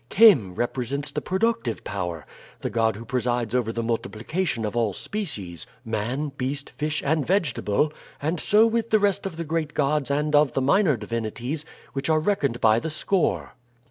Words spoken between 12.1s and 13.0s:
reckoned by the